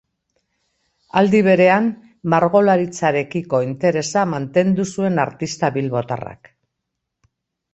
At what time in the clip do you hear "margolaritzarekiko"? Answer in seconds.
2.35-3.59